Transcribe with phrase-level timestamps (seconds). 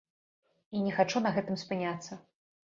[0.77, 2.21] І не хачу на гэтым спыняцца.